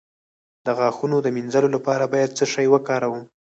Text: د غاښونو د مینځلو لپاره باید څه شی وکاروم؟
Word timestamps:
د 0.65 0.67
غاښونو 0.77 1.17
د 1.21 1.27
مینځلو 1.35 1.69
لپاره 1.75 2.03
باید 2.13 2.35
څه 2.37 2.45
شی 2.53 2.67
وکاروم؟ 2.73 3.23